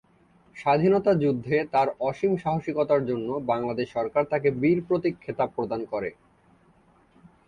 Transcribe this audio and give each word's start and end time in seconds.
স্বাধীনতা 0.55 1.11
যুদ্ধে 1.15 1.57
তার 1.73 1.87
অসীম 2.01 2.33
সাহসিকতার 2.37 3.01
জন্য 3.05 3.29
বাংলাদেশ 3.51 3.87
সরকার 3.93 4.23
তাকে 4.25 4.49
বীর 4.61 4.79
প্রতীক 4.87 5.15
খেতাব 5.23 5.49
প্রদান 5.55 5.81
করে। 5.85 6.09